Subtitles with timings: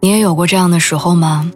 [0.00, 1.50] 你也有过这样的时候吗？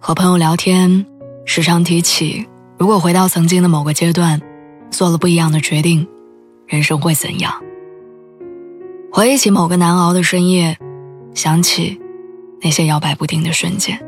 [0.00, 1.06] 和朋友聊天，
[1.44, 2.46] 时常提起，
[2.78, 4.40] 如果回到曾经的某个阶段，
[4.90, 6.06] 做了不一样的决定，
[6.66, 7.52] 人生会怎样？
[9.12, 10.76] 回忆起某个难熬的深夜，
[11.34, 12.00] 想起
[12.60, 13.98] 那些摇摆不定的瞬间。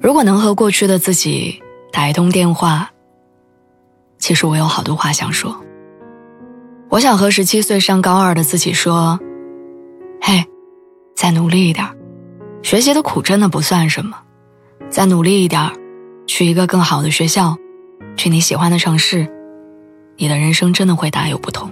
[0.00, 2.90] 如果能和过去的自己打一通电话，
[4.18, 5.56] 其实我有好多话想说。
[6.88, 9.18] 我想和十七岁上高二的自己说
[10.22, 10.44] ：“嘿，
[11.16, 11.86] 再努力一点。”
[12.68, 14.18] 学习的苦真的不算什么，
[14.90, 15.72] 再努力一点
[16.26, 17.56] 去一个更好的学校，
[18.14, 19.26] 去你喜欢的城市，
[20.18, 21.70] 你的人生真的会大有不同。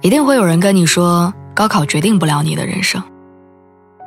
[0.00, 3.02] 一定会有人跟你说，高考决定不了你的人生。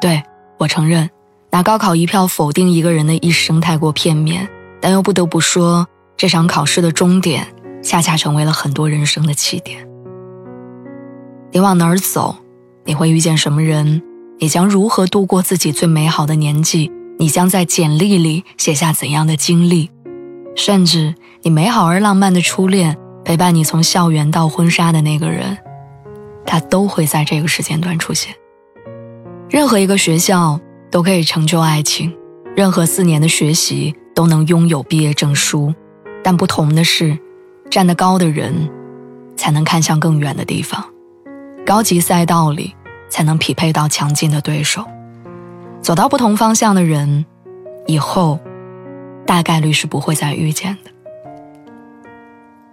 [0.02, 0.24] 对
[0.58, 1.08] 我承认，
[1.52, 4.50] 拿高考一票否定一个人的一生太过片面，
[4.82, 7.46] 但又不得不说，这场考试的终点，
[7.84, 9.88] 恰恰成为了很多人生的起点。
[11.52, 12.36] 你往哪儿走，
[12.84, 14.02] 你会遇见什么人？
[14.40, 16.92] 你将如何度过自己最美好的年纪？
[17.20, 19.90] 你将在简历里写下怎样的经历？
[20.56, 25.58] 甚至你美好而浪漫的初恋，陪伴你从校园到婚纱的那个人，
[26.46, 28.34] 他都会在这个时间段出现。
[29.50, 30.60] 任何一个学校
[30.92, 32.14] 都可以成就爱情，
[32.56, 35.74] 任何四年的学习都能拥有毕业证书，
[36.24, 37.18] 但不同的是，
[37.70, 38.70] 站得高的人，
[39.38, 40.84] 才能看向更远的地方。
[41.66, 42.76] 高级赛道里。
[43.14, 44.84] 才能匹配到强劲的对手，
[45.82, 47.24] 走到不同方向的人，
[47.86, 48.40] 以后
[49.24, 50.90] 大概率是不会再遇见的。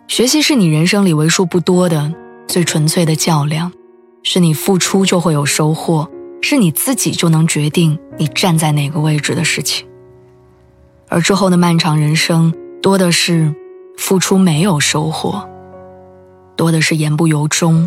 [0.08, 2.10] 学习是你人生里为数不多的
[2.48, 3.70] 最纯粹的较量，
[4.22, 6.08] 是你付出就会有收获，
[6.40, 9.86] 是你自己就能决定你站在哪个位置的事情。
[11.10, 13.54] 而之后的漫长人生，多的是
[13.98, 15.46] 付出没有收获，
[16.56, 17.86] 多的是言不由衷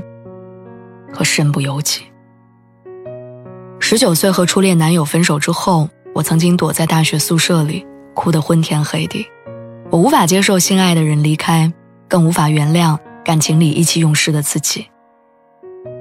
[1.12, 2.03] 和身不由己。
[3.94, 9.24] 十九岁和初恋男友分手之后，我曾经躲在大学宿舍里哭得昏天黑地。
[9.92, 11.72] 我无法接受心爱的人离开，
[12.08, 14.88] 更无法原谅感情里意气用事的自己。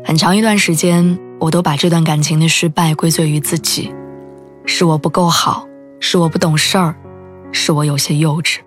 [0.06, 3.94] 很长一段时间，我都把这段感情的失败归罪于自己，
[4.64, 5.68] 是我不够好，
[6.00, 6.96] 是我不懂事儿，
[7.52, 8.60] 是我有些幼稚。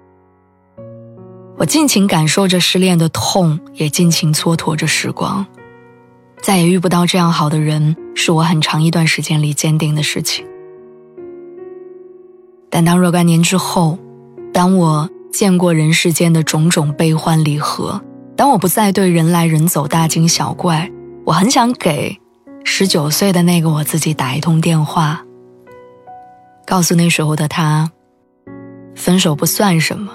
[1.58, 5.44] 我尽情感受着失恋的痛，也尽情蹉跎着时光。
[6.46, 10.46] 再也遇不到这样好的人，是我很长一段时间里坚定的事情。
[12.70, 13.98] 但当若干年之后，
[14.54, 18.00] 当我见过人世间的种种悲欢离合，
[18.38, 20.92] 当我不再对人来人走大惊小怪，
[21.26, 22.16] 我很想给
[22.64, 25.26] 十九岁的那个我自己打一通电话，
[26.64, 27.90] 告诉那时候的他，
[28.94, 30.12] 分手不算什么，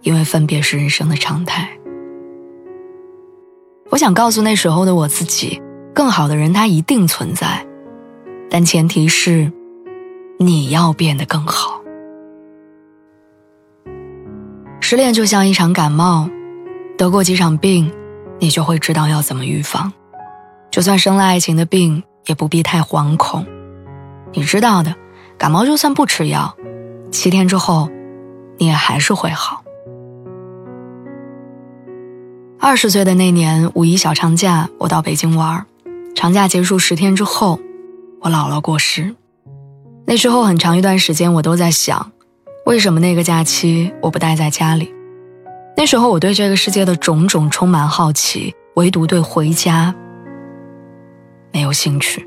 [0.00, 1.68] 因为分别是人生的常态。
[3.90, 5.60] 我想告诉那时候的我自己，
[5.94, 7.66] 更好的人他一定存在，
[8.50, 9.52] 但前提是，
[10.38, 11.80] 你要变得更好。
[14.80, 16.28] 失恋就像一场感冒，
[16.98, 17.90] 得过几场病，
[18.38, 19.92] 你就会知道要怎么预防。
[20.70, 23.46] 就算生了爱情的病，也不必太惶恐。
[24.32, 24.94] 你知道的，
[25.38, 26.54] 感冒就算不吃药，
[27.10, 27.88] 七天之后，
[28.58, 29.63] 你也还是会好。
[32.64, 35.66] 二十岁的那年五一小长假，我到北京玩。
[36.14, 37.60] 长假结束十天之后，
[38.22, 39.14] 我姥姥过世。
[40.06, 42.10] 那时候很长一段时间，我都在想，
[42.64, 44.90] 为什么那个假期我不待在家里？
[45.76, 49.94] 那时候我对这个世界的种种充满好奇，唯独对回家
[51.52, 52.26] 没有兴趣。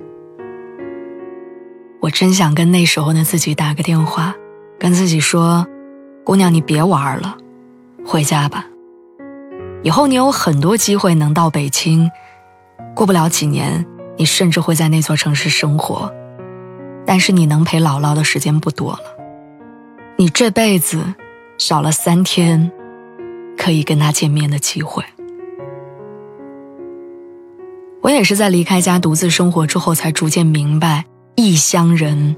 [2.00, 4.36] 我真想跟那时候的自己打个电话，
[4.78, 5.66] 跟自己说
[6.24, 7.36] ：“姑娘，你别玩了，
[8.06, 8.64] 回家吧。”
[9.84, 12.10] 以后你有很多机会能到北京，
[12.96, 13.86] 过不了几年，
[14.18, 16.12] 你甚至会在那座城市生活，
[17.06, 19.02] 但是你能陪姥姥的时间不多了。
[20.18, 21.14] 你这辈子
[21.58, 22.72] 少了三天
[23.56, 25.04] 可以跟他见面的机会。
[28.02, 32.36] 我也是在离开家独自生活之后，才逐渐明白异乡人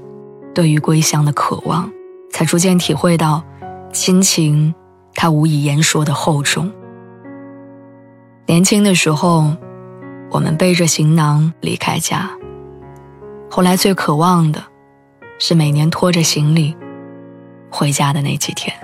[0.54, 1.90] 对于归乡的渴望，
[2.30, 3.42] 才逐渐体会到
[3.92, 4.74] 亲情
[5.14, 6.70] 它无以言说的厚重。
[8.50, 9.54] 年轻的时候，
[10.28, 12.28] 我们背着行囊离开家。
[13.48, 14.60] 后来最渴望的，
[15.38, 16.76] 是每年拖着行李
[17.70, 18.74] 回家的那几天。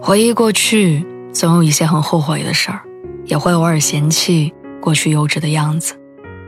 [0.00, 2.80] 回忆过去，总有一些很后悔的事儿，
[3.26, 6.00] 也会偶尔嫌弃过去幼稚的样子。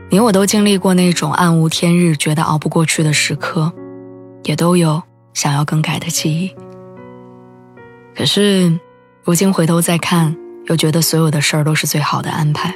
[0.09, 3.71] 你我都经历过那种暗无天日、觉得熬不过去的时刻，
[4.45, 5.03] 也都有
[5.35, 6.55] 想要更改的记忆。
[8.15, 8.79] 可是，
[9.25, 12.75] 如今回头再看，又觉得所有的事儿都是最好的安排。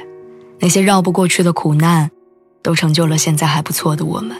[0.58, 2.10] 那些绕不过去的苦难，
[2.60, 4.36] 都成就了现在还不错的我们；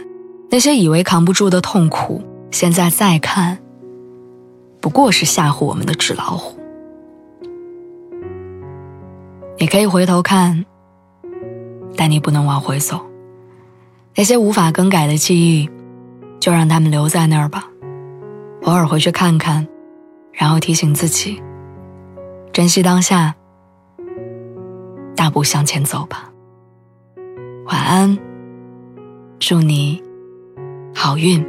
[0.50, 2.20] 那些以为扛不住的痛苦，
[2.50, 3.58] 现在再看，
[4.80, 6.58] 不过是吓唬我们的纸老虎。
[9.60, 10.64] 你可以回头看，
[11.96, 13.00] 但你不能往回走。
[14.16, 15.70] 那些无法更改的记忆，
[16.40, 17.68] 就让他们留在那儿吧。
[18.64, 19.64] 偶尔回去看看，
[20.32, 21.40] 然后提醒自己，
[22.60, 23.34] 珍惜当下。
[25.16, 26.30] 大步向前走吧，
[27.64, 28.18] 晚安，
[29.38, 30.02] 祝你
[30.94, 31.42] 好运，